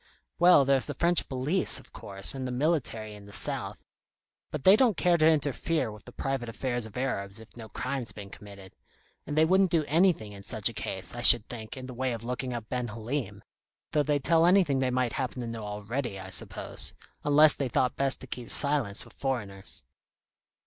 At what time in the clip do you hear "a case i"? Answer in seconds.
10.69-11.21